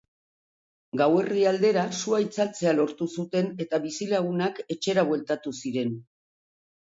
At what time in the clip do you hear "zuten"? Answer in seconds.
3.17-3.51